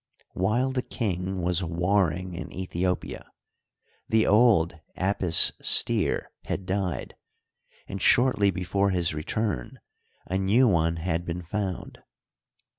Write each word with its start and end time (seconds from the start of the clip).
While 0.33 0.71
the 0.71 0.81
king 0.81 1.43
was 1.43 1.63
warring 1.63 2.33
in 2.33 2.49
Aethiopia 2.51 3.23
the 4.09 4.25
old 4.25 4.79
Apis 4.95 5.51
steer 5.61 6.31
had 6.45 6.65
died» 6.65 7.13
and 7.87 8.01
shortly 8.01 8.51
bemre 8.51 8.91
his 8.91 9.13
return 9.13 9.77
a 10.25 10.39
new 10.39 10.67
one 10.67 10.95
had 10.95 11.23
been 11.23 11.43
found. 11.43 11.99